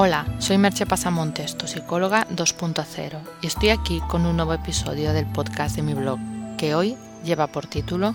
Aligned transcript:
Hola, 0.00 0.26
soy 0.38 0.58
Merche 0.58 0.86
Pasamontes, 0.86 1.58
tu 1.58 1.66
psicóloga 1.66 2.24
2.0, 2.28 3.20
y 3.42 3.48
estoy 3.48 3.70
aquí 3.70 4.00
con 4.06 4.26
un 4.26 4.36
nuevo 4.36 4.54
episodio 4.54 5.12
del 5.12 5.26
podcast 5.26 5.74
de 5.74 5.82
mi 5.82 5.92
blog, 5.92 6.20
que 6.56 6.76
hoy 6.76 6.96
lleva 7.24 7.48
por 7.48 7.66
título 7.66 8.14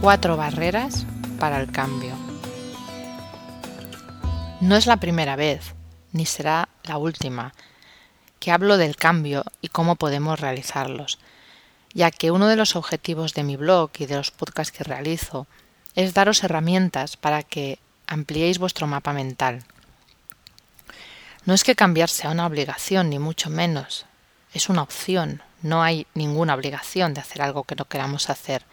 Cuatro 0.00 0.36
barreras 0.36 1.06
para 1.38 1.60
el 1.60 1.70
cambio. 1.70 2.12
No 4.60 4.74
es 4.74 4.86
la 4.86 4.96
primera 4.96 5.36
vez, 5.36 5.76
ni 6.10 6.26
será 6.26 6.68
la 6.82 6.98
última, 6.98 7.54
que 8.40 8.50
hablo 8.50 8.76
del 8.76 8.96
cambio 8.96 9.44
y 9.60 9.68
cómo 9.68 9.94
podemos 9.94 10.40
realizarlos, 10.40 11.20
ya 11.94 12.10
que 12.10 12.32
uno 12.32 12.48
de 12.48 12.56
los 12.56 12.74
objetivos 12.74 13.32
de 13.32 13.44
mi 13.44 13.54
blog 13.54 13.90
y 14.00 14.06
de 14.06 14.16
los 14.16 14.32
podcasts 14.32 14.76
que 14.76 14.82
realizo 14.82 15.46
es 15.94 16.14
daros 16.14 16.42
herramientas 16.42 17.16
para 17.16 17.44
que 17.44 17.78
ampliéis 18.08 18.58
vuestro 18.58 18.88
mapa 18.88 19.12
mental. 19.12 19.62
No 21.46 21.54
es 21.54 21.62
que 21.62 21.76
cambiar 21.76 22.10
sea 22.10 22.30
una 22.30 22.44
obligación, 22.44 23.08
ni 23.08 23.20
mucho 23.20 23.50
menos. 23.50 24.04
Es 24.52 24.68
una 24.68 24.82
opción. 24.82 25.42
No 25.62 25.82
hay 25.82 26.08
ninguna 26.12 26.54
obligación 26.54 27.14
de 27.14 27.20
hacer 27.20 27.40
algo 27.40 27.62
que 27.62 27.76
no 27.76 27.84
queramos 27.84 28.30
hacer. 28.30 28.64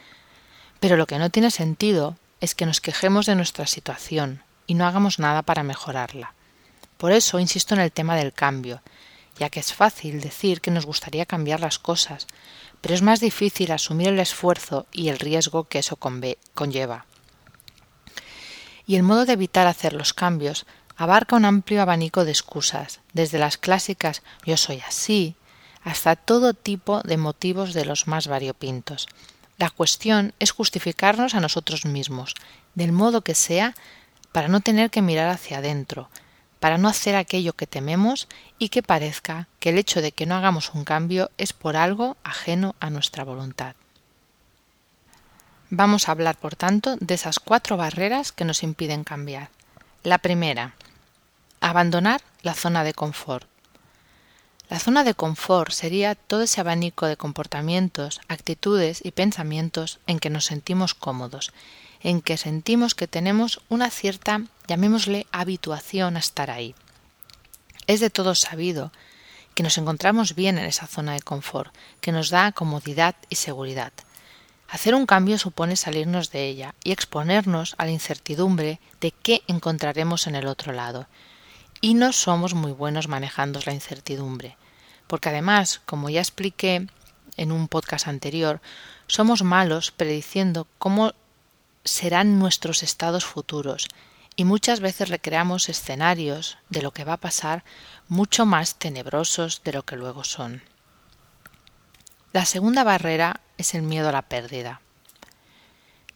Pero 0.80 0.98
lo 0.98 1.06
que 1.06 1.20
no 1.20 1.30
tiene 1.30 1.52
sentido 1.52 2.18
es 2.42 2.56
que 2.56 2.66
nos 2.66 2.82
quejemos 2.82 3.28
de 3.28 3.36
nuestra 3.36 3.68
situación 3.68 4.42
y 4.66 4.74
no 4.74 4.88
hagamos 4.88 5.20
nada 5.20 5.44
para 5.44 5.62
mejorarla. 5.62 6.34
Por 6.98 7.12
eso 7.12 7.40
insisto 7.40 7.76
en 7.76 7.82
el 7.82 7.92
tema 7.92 8.16
del 8.16 8.34
cambio, 8.34 8.82
ya 9.38 9.52
que 9.52 9.60
es 9.60 9.72
fácil 9.72 10.20
decir 10.20 10.60
que 10.60 10.72
nos 10.72 10.88
gustaría 10.88 11.28
cambiar 11.28 11.60
las 11.60 11.78
cosas, 11.78 12.26
pero 12.82 12.96
es 12.96 13.04
más 13.04 13.20
difícil 13.20 13.72
asumir 13.72 14.08
el 14.08 14.20
esfuerzo 14.20 14.88
y 14.92 15.10
el 15.10 15.20
riesgo 15.20 15.66
que 15.66 15.80
eso 15.80 15.96
conlleva. 15.96 17.06
Y 18.86 18.96
el 18.96 19.04
modo 19.04 19.26
de 19.26 19.34
evitar 19.34 19.68
hacer 19.68 19.94
los 19.94 20.14
cambios 20.14 20.66
abarca 20.98 21.36
un 21.36 21.46
amplio 21.46 21.82
abanico 21.82 22.26
de 22.26 22.32
excusas, 22.32 23.00
desde 23.14 23.40
las 23.40 23.58
clásicas 23.58 24.22
yo 24.46 24.58
soy 24.58 24.82
así, 24.88 25.36
hasta 25.84 26.16
todo 26.16 26.54
tipo 26.54 27.02
de 27.02 27.18
motivos 27.18 27.74
de 27.74 27.86
los 27.86 28.08
más 28.08 28.28
variopintos. 28.28 29.08
La 29.58 29.70
cuestión 29.70 30.34
es 30.40 30.52
justificarnos 30.52 31.36
a 31.36 31.40
nosotros 31.40 31.86
mismos, 31.86 32.36
del 32.76 32.92
modo 32.92 33.22
que 33.22 33.36
sea, 33.36 33.76
para 34.32 34.48
no 34.48 34.62
tener 34.62 34.90
que 34.90 35.02
mirar 35.02 35.30
hacia 35.30 35.60
adentro, 35.60 36.10
para 36.60 36.78
no 36.78 36.88
hacer 36.88 37.16
aquello 37.16 37.54
que 37.54 37.68
tememos 37.68 38.28
y 38.58 38.70
que 38.70 38.82
parezca 38.82 39.48
que 39.60 39.70
el 39.70 39.78
hecho 39.78 40.02
de 40.02 40.12
que 40.12 40.26
no 40.26 40.36
hagamos 40.36 40.74
un 40.74 40.86
cambio 40.86 41.30
es 41.38 41.54
por 41.54 41.76
algo 41.76 42.18
ajeno 42.24 42.76
a 42.80 42.90
nuestra 42.90 43.24
voluntad. 43.24 43.76
Vamos 45.70 46.08
a 46.08 46.12
hablar, 46.14 46.38
por 46.38 46.56
tanto, 46.56 46.98
de 47.00 47.16
esas 47.16 47.40
cuatro 47.40 47.78
barreras 47.78 48.32
que 48.32 48.46
nos 48.46 48.64
impiden 48.64 49.04
cambiar. 49.04 49.50
La 50.04 50.20
primera, 50.20 50.76
abandonar 51.70 52.22
la 52.42 52.54
zona 52.54 52.84
de 52.84 52.94
confort. 52.94 53.48
La 54.70 54.80
zona 54.80 55.04
de 55.04 55.14
confort 55.14 55.72
sería 55.72 56.16
todo 56.16 56.44
ese 56.44 56.62
abanico 56.62 57.06
de 57.06 57.18
comportamientos, 57.18 58.22
actitudes 58.28 59.02
y 59.04 59.12
pensamientos 59.12 60.00
en 60.08 60.20
que 60.20 60.30
nos 60.30 60.46
sentimos 60.46 60.94
cómodos 60.94 61.52
en 62.04 62.22
que 62.22 62.38
sentimos 62.38 62.96
que 62.96 63.08
tenemos 63.08 63.62
una 63.70 63.90
cierta, 63.90 64.42
llamémosle, 64.68 65.26
habituación 65.32 66.18
a 66.18 66.20
estar 66.20 66.52
ahí. 66.52 66.76
Es 67.88 68.02
de 68.02 68.10
todo 68.10 68.36
sabido 68.36 68.92
que 69.56 69.64
nos 69.64 69.78
encontramos 69.78 70.36
bien 70.36 70.58
en 70.58 70.66
esa 70.66 70.86
zona 70.86 71.14
de 71.14 71.22
confort, 71.22 71.74
que 72.02 72.12
nos 72.12 72.30
da 72.30 72.52
comodidad 72.52 73.16
y 73.30 73.36
seguridad. 73.36 73.94
Hacer 74.68 74.96
un 74.96 75.06
cambio 75.06 75.38
supone 75.38 75.76
salirnos 75.76 76.32
de 76.32 76.48
ella 76.48 76.76
y 76.84 76.92
exponernos 76.92 77.76
a 77.78 77.86
la 77.86 77.92
incertidumbre 77.92 78.80
de 79.00 79.12
qué 79.12 79.44
encontraremos 79.48 80.28
en 80.28 80.36
el 80.36 80.48
otro 80.48 80.74
lado. 80.74 81.08
Y 81.84 81.96
no 81.96 82.14
somos 82.14 82.54
muy 82.54 82.72
buenos 82.72 83.10
manejando 83.10 83.60
la 83.66 83.74
incertidumbre, 83.74 84.56
porque 85.06 85.28
además, 85.28 85.82
como 85.86 86.10
ya 86.10 86.22
expliqué 86.22 86.88
en 87.36 87.52
un 87.52 87.68
podcast 87.68 88.08
anterior, 88.08 88.62
somos 89.08 89.44
malos 89.44 89.92
prediciendo 89.92 90.66
cómo 90.78 91.12
serán 91.84 92.40
nuestros 92.40 92.84
estados 92.84 93.26
futuros 93.26 93.90
y 94.38 94.46
muchas 94.46 94.80
veces 94.80 95.10
recreamos 95.10 95.68
escenarios 95.68 96.58
de 96.70 96.84
lo 96.84 96.92
que 96.92 97.04
va 97.04 97.14
a 97.14 97.18
pasar 97.20 97.66
mucho 98.08 98.46
más 98.46 98.76
tenebrosos 98.76 99.62
de 99.66 99.74
lo 99.74 99.84
que 99.84 99.98
luego 99.98 100.24
son. 100.24 100.64
La 102.32 102.46
segunda 102.46 102.86
barrera 102.86 103.42
es 103.58 103.74
el 103.74 103.82
miedo 103.82 104.08
a 104.08 104.14
la 104.14 104.22
pérdida. 104.22 104.80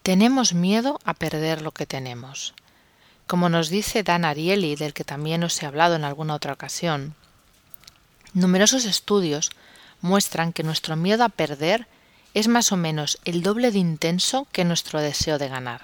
Tenemos 0.01 0.53
miedo 0.53 0.97
a 1.03 1.13
perder 1.13 1.61
lo 1.61 1.73
que 1.73 1.85
tenemos. 1.85 2.53
Como 3.27 3.49
nos 3.49 3.67
dice 3.67 4.03
Dan 4.03 4.23
Ariely, 4.23 4.77
del 4.77 4.93
que 4.93 5.03
también 5.03 5.43
os 5.43 5.61
he 5.61 5.65
hablado 5.65 5.95
en 5.95 6.05
alguna 6.05 6.33
otra 6.33 6.53
ocasión, 6.53 7.13
numerosos 8.33 8.85
estudios 8.85 9.51
muestran 9.99 10.53
que 10.53 10.63
nuestro 10.63 10.95
miedo 10.95 11.25
a 11.25 11.29
perder 11.29 11.87
es 12.33 12.47
más 12.47 12.71
o 12.71 12.77
menos 12.77 13.19
el 13.25 13.43
doble 13.43 13.71
de 13.71 13.79
intenso 13.79 14.47
que 14.53 14.63
nuestro 14.63 15.01
deseo 15.01 15.37
de 15.39 15.49
ganar. 15.49 15.81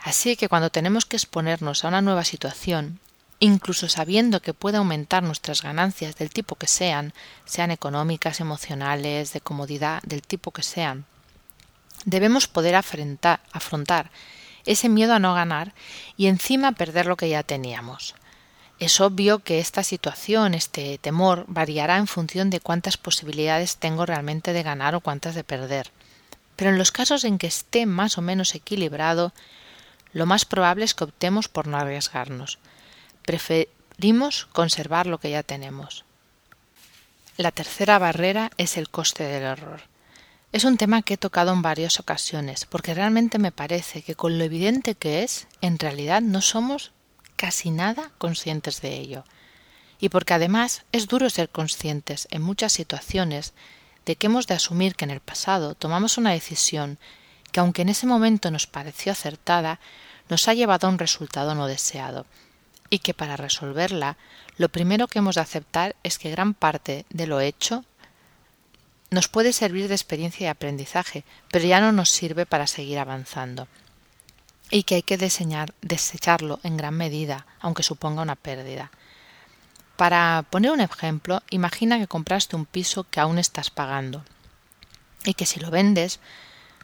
Así 0.00 0.36
que 0.36 0.48
cuando 0.48 0.70
tenemos 0.70 1.06
que 1.06 1.16
exponernos 1.16 1.84
a 1.84 1.88
una 1.88 2.02
nueva 2.02 2.24
situación, 2.24 2.98
incluso 3.38 3.88
sabiendo 3.88 4.42
que 4.42 4.54
puede 4.54 4.78
aumentar 4.78 5.22
nuestras 5.22 5.62
ganancias 5.62 6.16
del 6.16 6.30
tipo 6.30 6.56
que 6.56 6.66
sean, 6.66 7.14
sean 7.44 7.70
económicas, 7.70 8.40
emocionales, 8.40 9.32
de 9.32 9.40
comodidad, 9.40 10.02
del 10.02 10.22
tipo 10.22 10.50
que 10.50 10.62
sean, 10.62 11.04
debemos 12.04 12.48
poder 12.48 12.74
afrontar, 12.74 13.40
afrontar 13.52 14.10
ese 14.66 14.88
miedo 14.88 15.14
a 15.14 15.18
no 15.18 15.34
ganar 15.34 15.72
y 16.16 16.26
encima 16.26 16.72
perder 16.72 17.06
lo 17.06 17.16
que 17.16 17.28
ya 17.28 17.42
teníamos. 17.42 18.14
Es 18.78 19.00
obvio 19.00 19.38
que 19.38 19.60
esta 19.60 19.82
situación, 19.84 20.54
este 20.54 20.98
temor, 20.98 21.44
variará 21.46 21.96
en 21.96 22.06
función 22.06 22.50
de 22.50 22.60
cuántas 22.60 22.96
posibilidades 22.96 23.76
tengo 23.76 24.04
realmente 24.04 24.52
de 24.52 24.62
ganar 24.62 24.94
o 24.94 25.00
cuántas 25.00 25.34
de 25.34 25.44
perder. 25.44 25.90
Pero 26.56 26.70
en 26.70 26.78
los 26.78 26.92
casos 26.92 27.24
en 27.24 27.38
que 27.38 27.46
esté 27.46 27.86
más 27.86 28.18
o 28.18 28.22
menos 28.22 28.54
equilibrado, 28.54 29.32
lo 30.12 30.26
más 30.26 30.44
probable 30.44 30.84
es 30.84 30.94
que 30.94 31.04
optemos 31.04 31.48
por 31.48 31.66
no 31.66 31.76
arriesgarnos. 31.76 32.58
Preferimos 33.22 34.46
conservar 34.52 35.06
lo 35.06 35.18
que 35.18 35.30
ya 35.30 35.42
tenemos. 35.42 36.04
La 37.36 37.50
tercera 37.50 37.98
barrera 37.98 38.50
es 38.58 38.76
el 38.76 38.88
coste 38.90 39.24
del 39.24 39.42
error. 39.42 39.82
Es 40.54 40.62
un 40.62 40.76
tema 40.76 41.02
que 41.02 41.14
he 41.14 41.16
tocado 41.16 41.52
en 41.52 41.62
varias 41.62 41.98
ocasiones, 41.98 42.64
porque 42.64 42.94
realmente 42.94 43.40
me 43.40 43.50
parece 43.50 44.02
que 44.02 44.14
con 44.14 44.38
lo 44.38 44.44
evidente 44.44 44.94
que 44.94 45.24
es, 45.24 45.48
en 45.62 45.80
realidad 45.80 46.22
no 46.22 46.40
somos 46.40 46.92
casi 47.34 47.72
nada 47.72 48.12
conscientes 48.18 48.80
de 48.80 48.94
ello. 48.94 49.24
Y 49.98 50.10
porque 50.10 50.32
además 50.32 50.84
es 50.92 51.08
duro 51.08 51.28
ser 51.28 51.48
conscientes 51.48 52.28
en 52.30 52.42
muchas 52.42 52.72
situaciones 52.72 53.52
de 54.06 54.14
que 54.14 54.28
hemos 54.28 54.46
de 54.46 54.54
asumir 54.54 54.94
que 54.94 55.04
en 55.04 55.10
el 55.10 55.18
pasado 55.18 55.74
tomamos 55.74 56.18
una 56.18 56.30
decisión 56.30 56.98
que 57.50 57.58
aunque 57.58 57.82
en 57.82 57.88
ese 57.88 58.06
momento 58.06 58.52
nos 58.52 58.68
pareció 58.68 59.10
acertada, 59.10 59.80
nos 60.28 60.46
ha 60.46 60.54
llevado 60.54 60.86
a 60.86 60.90
un 60.90 61.00
resultado 61.00 61.56
no 61.56 61.66
deseado, 61.66 62.26
y 62.90 63.00
que 63.00 63.12
para 63.12 63.36
resolverla 63.36 64.18
lo 64.56 64.68
primero 64.68 65.08
que 65.08 65.18
hemos 65.18 65.34
de 65.34 65.40
aceptar 65.40 65.96
es 66.04 66.16
que 66.16 66.30
gran 66.30 66.54
parte 66.54 67.06
de 67.10 67.26
lo 67.26 67.40
hecho 67.40 67.84
nos 69.14 69.28
puede 69.28 69.52
servir 69.52 69.88
de 69.88 69.94
experiencia 69.94 70.44
y 70.44 70.48
aprendizaje, 70.48 71.24
pero 71.50 71.64
ya 71.64 71.80
no 71.80 71.92
nos 71.92 72.10
sirve 72.10 72.44
para 72.44 72.66
seguir 72.66 72.98
avanzando 72.98 73.68
y 74.70 74.82
que 74.82 74.96
hay 74.96 75.02
que 75.02 75.16
desecharlo 75.16 76.58
en 76.62 76.76
gran 76.76 76.94
medida, 76.94 77.46
aunque 77.60 77.82
suponga 77.82 78.22
una 78.22 78.34
pérdida. 78.34 78.90
Para 79.96 80.44
poner 80.50 80.72
un 80.72 80.80
ejemplo, 80.80 81.42
imagina 81.50 81.98
que 81.98 82.08
compraste 82.08 82.56
un 82.56 82.66
piso 82.66 83.04
que 83.08 83.20
aún 83.20 83.38
estás 83.38 83.70
pagando 83.70 84.24
y 85.24 85.34
que 85.34 85.46
si 85.46 85.60
lo 85.60 85.70
vendes, 85.70 86.18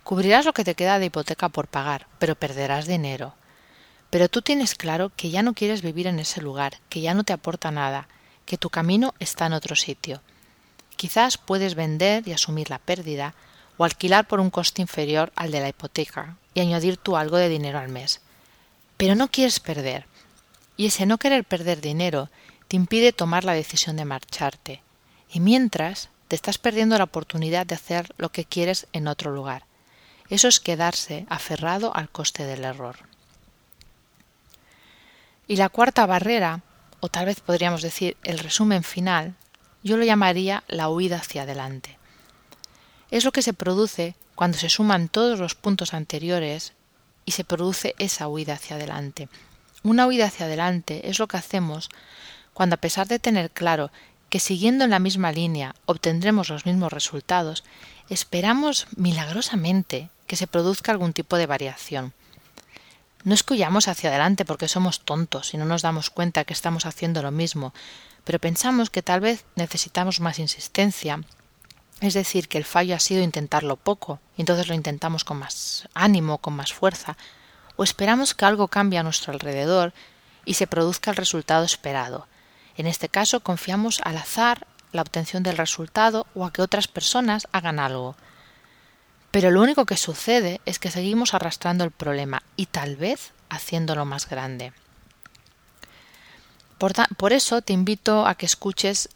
cubrirás 0.04 0.44
lo 0.44 0.52
que 0.52 0.64
te 0.64 0.76
queda 0.76 0.98
de 0.98 1.06
hipoteca 1.06 1.48
por 1.48 1.66
pagar, 1.66 2.06
pero 2.18 2.36
perderás 2.36 2.86
dinero. 2.86 3.34
Pero 4.10 4.28
tú 4.28 4.40
tienes 4.40 4.74
claro 4.76 5.10
que 5.16 5.30
ya 5.30 5.42
no 5.42 5.54
quieres 5.54 5.82
vivir 5.82 6.06
en 6.06 6.20
ese 6.20 6.40
lugar, 6.40 6.78
que 6.88 7.00
ya 7.00 7.14
no 7.14 7.24
te 7.24 7.32
aporta 7.32 7.70
nada, 7.70 8.06
que 8.46 8.56
tu 8.56 8.70
camino 8.70 9.14
está 9.18 9.46
en 9.46 9.52
otro 9.52 9.74
sitio. 9.74 10.22
Quizás 11.00 11.38
puedes 11.38 11.76
vender 11.76 12.28
y 12.28 12.32
asumir 12.32 12.68
la 12.68 12.78
pérdida, 12.78 13.32
o 13.78 13.84
alquilar 13.84 14.28
por 14.28 14.38
un 14.38 14.50
coste 14.50 14.82
inferior 14.82 15.32
al 15.34 15.50
de 15.50 15.60
la 15.60 15.70
hipoteca 15.70 16.36
y 16.52 16.60
añadir 16.60 16.98
tú 16.98 17.16
algo 17.16 17.38
de 17.38 17.48
dinero 17.48 17.78
al 17.78 17.88
mes. 17.88 18.20
Pero 18.98 19.14
no 19.14 19.30
quieres 19.30 19.60
perder, 19.60 20.04
y 20.76 20.84
ese 20.84 21.06
no 21.06 21.16
querer 21.16 21.44
perder 21.44 21.80
dinero 21.80 22.28
te 22.68 22.76
impide 22.76 23.14
tomar 23.14 23.44
la 23.44 23.54
decisión 23.54 23.96
de 23.96 24.04
marcharte, 24.04 24.82
y 25.32 25.40
mientras 25.40 26.10
te 26.28 26.36
estás 26.36 26.58
perdiendo 26.58 26.98
la 26.98 27.04
oportunidad 27.04 27.64
de 27.64 27.76
hacer 27.76 28.14
lo 28.18 28.28
que 28.28 28.44
quieres 28.44 28.86
en 28.92 29.08
otro 29.08 29.30
lugar. 29.30 29.64
Eso 30.28 30.48
es 30.48 30.60
quedarse 30.60 31.24
aferrado 31.30 31.96
al 31.96 32.10
coste 32.10 32.44
del 32.44 32.62
error. 32.62 32.96
Y 35.48 35.56
la 35.56 35.70
cuarta 35.70 36.04
barrera, 36.04 36.60
o 37.00 37.08
tal 37.08 37.24
vez 37.24 37.40
podríamos 37.40 37.80
decir 37.80 38.18
el 38.22 38.38
resumen 38.38 38.82
final, 38.84 39.34
yo 39.82 39.96
lo 39.96 40.04
llamaría 40.04 40.64
la 40.68 40.88
huida 40.88 41.16
hacia 41.16 41.42
adelante 41.42 42.00
es 43.10 43.24
lo 43.24 43.32
que 43.32 43.42
se 43.42 43.52
produce 43.52 44.14
cuando 44.34 44.58
se 44.58 44.68
suman 44.68 45.08
todos 45.08 45.38
los 45.38 45.54
puntos 45.54 45.94
anteriores 45.94 46.72
y 47.24 47.32
se 47.32 47.44
produce 47.44 47.94
esa 47.98 48.28
huida 48.28 48.54
hacia 48.54 48.76
adelante. 48.76 49.28
Una 49.82 50.06
huida 50.06 50.26
hacia 50.26 50.46
adelante 50.46 51.08
es 51.08 51.18
lo 51.18 51.26
que 51.26 51.36
hacemos 51.36 51.88
cuando 52.54 52.74
a 52.74 52.80
pesar 52.80 53.08
de 53.08 53.18
tener 53.18 53.50
claro 53.50 53.90
que 54.28 54.40
siguiendo 54.40 54.84
en 54.84 54.90
la 54.90 54.98
misma 54.98 55.32
línea 55.32 55.74
obtendremos 55.86 56.48
los 56.48 56.66
mismos 56.66 56.92
resultados, 56.92 57.64
esperamos 58.08 58.86
milagrosamente 58.96 60.10
que 60.26 60.36
se 60.36 60.46
produzca 60.46 60.92
algún 60.92 61.12
tipo 61.12 61.36
de 61.36 61.46
variación. 61.46 62.12
No 63.22 63.34
es 63.34 63.42
que 63.42 63.54
huyamos 63.54 63.88
hacia 63.88 64.10
adelante 64.10 64.44
porque 64.44 64.68
somos 64.68 65.00
tontos 65.00 65.52
y 65.52 65.58
no 65.58 65.64
nos 65.66 65.82
damos 65.82 66.10
cuenta 66.10 66.44
que 66.44 66.54
estamos 66.54 66.86
haciendo 66.86 67.22
lo 67.22 67.30
mismo, 67.30 67.74
pero 68.24 68.38
pensamos 68.38 68.88
que 68.90 69.02
tal 69.02 69.20
vez 69.20 69.44
necesitamos 69.56 70.20
más 70.20 70.38
insistencia, 70.38 71.20
es 72.00 72.14
decir, 72.14 72.48
que 72.48 72.56
el 72.56 72.64
fallo 72.64 72.94
ha 72.94 73.00
sido 73.00 73.22
intentarlo 73.22 73.76
poco, 73.76 74.20
y 74.36 74.42
entonces 74.42 74.68
lo 74.68 74.74
intentamos 74.74 75.24
con 75.24 75.38
más 75.38 75.86
ánimo, 75.92 76.38
con 76.38 76.54
más 76.54 76.72
fuerza, 76.72 77.18
o 77.76 77.84
esperamos 77.84 78.34
que 78.34 78.46
algo 78.46 78.68
cambie 78.68 78.98
a 78.98 79.02
nuestro 79.02 79.32
alrededor 79.32 79.92
y 80.46 80.54
se 80.54 80.66
produzca 80.66 81.10
el 81.10 81.16
resultado 81.16 81.64
esperado. 81.64 82.26
En 82.76 82.86
este 82.86 83.10
caso 83.10 83.40
confiamos 83.40 84.00
al 84.02 84.16
azar 84.16 84.66
la 84.92 85.02
obtención 85.02 85.42
del 85.42 85.58
resultado 85.58 86.26
o 86.34 86.44
a 86.44 86.52
que 86.52 86.62
otras 86.62 86.88
personas 86.88 87.48
hagan 87.52 87.78
algo. 87.78 88.16
Pero 89.30 89.50
lo 89.50 89.62
único 89.62 89.86
que 89.86 89.96
sucede 89.96 90.60
es 90.66 90.78
que 90.78 90.90
seguimos 90.90 91.34
arrastrando 91.34 91.84
el 91.84 91.90
problema 91.90 92.42
y 92.56 92.66
tal 92.66 92.96
vez 92.96 93.32
haciéndolo 93.48 94.04
más 94.04 94.28
grande. 94.28 94.72
Por, 96.78 96.92
por, 97.16 97.32
eso 97.32 97.62
te 97.62 97.72
invito 97.72 98.26
a 98.26 98.34
que 98.34 98.46
escuches 98.46 99.10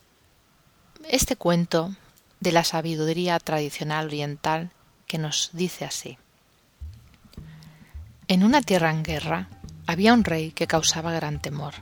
este 1.09 1.37
cuento 1.37 1.95
de 2.41 2.53
la 2.53 2.65
sabiduría 2.65 3.39
tradicional 3.39 4.07
oriental 4.07 4.71
que 5.07 5.19
nos 5.19 5.51
dice 5.53 5.85
así. 5.85 6.19
En 8.29 8.45
una 8.45 8.63
tierra 8.63 8.91
en 8.91 9.03
guerra 9.03 9.49
había 9.87 10.15
un 10.15 10.25
rey 10.25 10.53
que 10.53 10.67
causaba 10.67 11.13
gran 11.13 11.41
temor. 11.41 11.75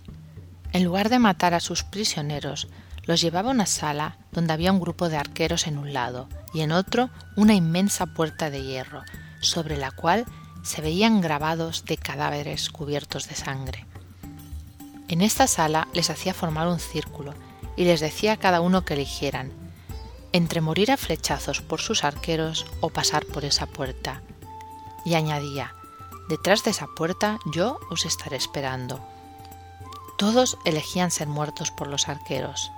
En 0.73 0.85
lugar 0.85 1.09
de 1.09 1.19
matar 1.19 1.55
a 1.55 1.61
sus 1.61 1.83
prisioneros, 1.83 2.69
los 3.05 3.21
llevaba 3.21 3.51
a 3.51 3.53
una 3.53 3.67
sala 3.67 4.17
donde 4.31 4.53
había 4.53 4.73
un 4.73 4.81
grupo 4.81 5.09
de 5.09 5.17
arqueros 5.17 5.67
en 5.67 5.79
un 5.79 5.93
lado 5.93 6.29
y 6.53 6.61
en 6.61 6.73
otro 6.73 7.11
una 7.37 7.55
inmensa 7.55 8.07
puerta 8.07 8.51
de 8.51 8.63
hierro, 8.63 9.03
sobre 9.41 9.77
la 9.77 9.91
cual 9.91 10.25
se 10.63 10.81
veían 10.81 11.21
grabados 11.21 11.85
de 11.85 11.97
cadáveres 11.97 12.71
cubiertos 12.71 13.29
de 13.29 13.35
sangre. 13.35 13.87
En 15.09 15.21
esta 15.21 15.47
sala 15.47 15.89
les 15.93 16.11
hacía 16.11 16.35
formar 16.35 16.69
un 16.69 16.79
círculo 16.79 17.35
y 17.77 17.85
les 17.85 18.01
decía 18.01 18.33
a 18.33 18.37
cada 18.37 18.61
uno 18.61 18.85
que 18.85 18.95
eligieran 18.95 19.53
entre 20.33 20.63
morir 20.63 20.91
a 20.91 20.97
flechazos 20.97 21.61
por 21.61 21.81
sus 21.81 22.05
arqueros 22.05 22.67
o 22.81 22.89
pasar 22.89 23.27
por 23.27 23.45
esa 23.45 23.67
puerta. 23.67 24.23
Y 25.05 25.15
añadía 25.15 25.75
Detrás 26.29 26.65
de 26.65 26.71
esa 26.71 26.87
puerta 26.87 27.39
yo 27.45 27.79
os 27.91 28.07
estaré 28.07 28.37
esperando. 28.37 29.01
Todos 30.17 30.57
elegían 30.65 31.11
ser 31.11 31.27
muertos 31.27 31.71
por 31.71 31.89
los 31.89 32.09
arqueros. 32.09 32.71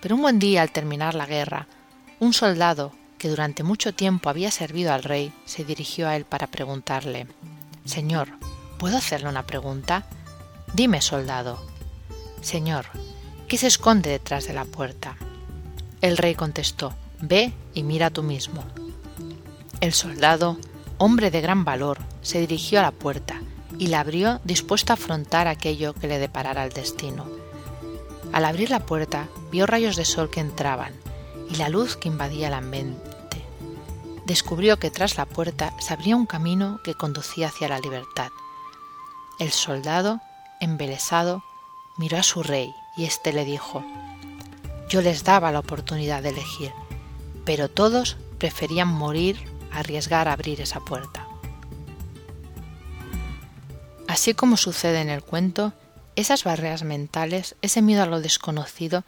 Pero 0.00 0.14
un 0.14 0.22
buen 0.22 0.38
día, 0.38 0.62
al 0.62 0.70
terminar 0.70 1.14
la 1.14 1.26
guerra, 1.26 1.66
un 2.18 2.32
soldado 2.32 2.92
que 3.18 3.28
durante 3.28 3.62
mucho 3.62 3.94
tiempo 3.94 4.30
había 4.30 4.50
servido 4.50 4.92
al 4.92 5.02
rey 5.02 5.32
se 5.44 5.64
dirigió 5.64 6.08
a 6.08 6.16
él 6.16 6.24
para 6.24 6.46
preguntarle 6.46 7.26
Señor, 7.84 8.28
¿puedo 8.78 8.96
hacerle 8.96 9.28
una 9.28 9.46
pregunta? 9.46 10.06
Dime, 10.72 11.02
soldado. 11.02 11.62
Señor, 12.40 12.86
¿qué 13.48 13.58
se 13.58 13.66
esconde 13.66 14.10
detrás 14.10 14.46
de 14.46 14.54
la 14.54 14.64
puerta? 14.64 15.16
El 16.00 16.16
rey 16.16 16.34
contestó 16.34 16.94
Ve 17.20 17.52
y 17.74 17.82
mira 17.82 18.10
tú 18.10 18.22
mismo. 18.22 18.64
El 19.80 19.92
soldado 19.92 20.58
hombre 21.00 21.30
de 21.30 21.40
gran 21.40 21.64
valor, 21.64 21.96
se 22.20 22.40
dirigió 22.40 22.78
a 22.78 22.82
la 22.82 22.90
puerta 22.90 23.40
y 23.78 23.86
la 23.86 24.00
abrió 24.00 24.38
dispuesto 24.44 24.92
a 24.92 24.94
afrontar 24.94 25.48
aquello 25.48 25.94
que 25.94 26.08
le 26.08 26.18
deparara 26.18 26.62
el 26.62 26.74
destino. 26.74 27.24
Al 28.32 28.44
abrir 28.44 28.70
la 28.70 28.86
puerta 28.86 29.28
vio 29.50 29.66
rayos 29.66 29.96
de 29.96 30.04
sol 30.04 30.30
que 30.30 30.40
entraban 30.40 30.94
y 31.50 31.56
la 31.56 31.68
luz 31.68 31.96
que 31.96 32.08
invadía 32.08 32.48
el 32.48 32.54
ambiente. 32.54 33.10
Descubrió 34.24 34.78
que 34.78 34.90
tras 34.90 35.16
la 35.16 35.26
puerta 35.26 35.74
se 35.80 35.92
abría 35.92 36.14
un 36.14 36.26
camino 36.26 36.80
que 36.84 36.94
conducía 36.94 37.48
hacia 37.48 37.68
la 37.68 37.80
libertad. 37.80 38.28
El 39.40 39.50
soldado, 39.50 40.20
embelesado, 40.60 41.42
miró 41.96 42.18
a 42.18 42.22
su 42.22 42.42
rey 42.42 42.72
y 42.96 43.04
éste 43.04 43.32
le 43.32 43.44
dijo 43.44 43.84
Yo 44.88 45.02
les 45.02 45.24
daba 45.24 45.50
la 45.50 45.58
oportunidad 45.58 46.22
de 46.22 46.28
elegir, 46.28 46.72
pero 47.44 47.68
todos 47.68 48.16
preferían 48.38 48.88
morir 48.88 49.36
arriesgar 49.72 50.28
a 50.28 50.32
abrir 50.32 50.60
esa 50.60 50.80
puerta. 50.80 51.26
Así 54.06 54.34
como 54.34 54.56
sucede 54.56 55.00
en 55.00 55.08
el 55.08 55.22
cuento, 55.22 55.72
esas 56.16 56.44
barreras 56.44 56.82
mentales, 56.82 57.56
ese 57.62 57.82
miedo 57.82 58.02
a 58.02 58.06
lo 58.06 58.20
desconocido, 58.20 59.04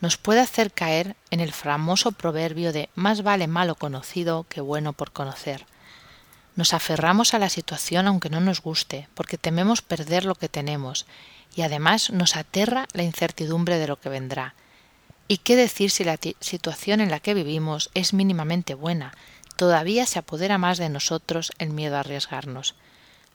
nos 0.00 0.16
puede 0.16 0.40
hacer 0.40 0.72
caer 0.72 1.16
en 1.30 1.40
el 1.40 1.52
famoso 1.52 2.12
proverbio 2.12 2.72
de 2.72 2.90
más 2.94 3.22
vale 3.22 3.46
malo 3.46 3.74
conocido 3.74 4.46
que 4.48 4.60
bueno 4.60 4.92
por 4.92 5.12
conocer. 5.12 5.66
Nos 6.54 6.74
aferramos 6.74 7.34
a 7.34 7.38
la 7.38 7.48
situación 7.48 8.06
aunque 8.06 8.30
no 8.30 8.40
nos 8.40 8.62
guste, 8.62 9.08
porque 9.14 9.38
tememos 9.38 9.82
perder 9.82 10.24
lo 10.24 10.34
que 10.34 10.48
tenemos, 10.48 11.06
y 11.54 11.62
además 11.62 12.10
nos 12.10 12.36
aterra 12.36 12.86
la 12.92 13.02
incertidumbre 13.02 13.78
de 13.78 13.86
lo 13.86 13.98
que 13.98 14.08
vendrá. 14.08 14.54
¿Y 15.28 15.38
qué 15.38 15.56
decir 15.56 15.90
si 15.90 16.04
la 16.04 16.18
situación 16.40 17.00
en 17.00 17.10
la 17.10 17.20
que 17.20 17.34
vivimos 17.34 17.90
es 17.94 18.12
mínimamente 18.12 18.74
buena, 18.74 19.12
todavía 19.56 20.06
se 20.06 20.18
apodera 20.18 20.58
más 20.58 20.78
de 20.78 20.88
nosotros 20.88 21.52
el 21.58 21.70
miedo 21.70 21.96
a 21.96 22.00
arriesgarnos. 22.00 22.74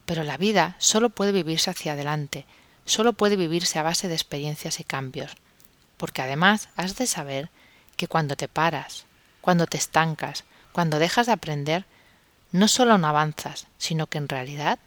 Pero 0.06 0.22
la 0.22 0.36
vida 0.36 0.76
solo 0.78 1.10
puede 1.10 1.32
vivirse 1.32 1.70
hacia 1.70 1.92
adelante, 1.92 2.46
solo 2.84 3.12
puede 3.12 3.36
vivirse 3.36 3.78
a 3.78 3.82
base 3.82 4.08
de 4.08 4.14
experiencias 4.14 4.80
y 4.80 4.84
cambios. 4.84 5.32
Porque 5.96 6.22
además 6.22 6.68
has 6.76 6.96
de 6.96 7.06
saber 7.06 7.50
que 7.96 8.08
cuando 8.08 8.36
te 8.36 8.48
paras, 8.48 9.04
cuando 9.40 9.66
te 9.66 9.76
estancas, 9.76 10.44
cuando 10.72 10.98
dejas 10.98 11.26
de 11.26 11.32
aprender, 11.32 11.84
no 12.50 12.68
solo 12.68 12.98
no 12.98 13.08
avanzas, 13.08 13.66
sino 13.78 14.06
que 14.06 14.18
en 14.18 14.28
realidad 14.28 14.78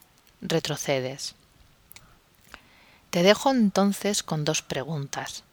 retrocedes. 0.42 1.36
Te 3.10 3.24
dejo 3.24 3.52
entonces 3.52 4.24
con 4.24 4.44
dos 4.44 4.62
preguntas. 4.62 5.44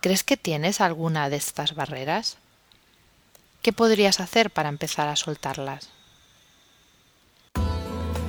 ¿Crees 0.00 0.22
que 0.22 0.36
tienes 0.36 0.80
alguna 0.80 1.28
de 1.28 1.36
estas 1.36 1.74
barreras? 1.74 2.36
¿Qué 3.62 3.72
podrías 3.72 4.20
hacer 4.20 4.50
para 4.50 4.68
empezar 4.68 5.08
a 5.08 5.16
soltarlas? 5.16 5.88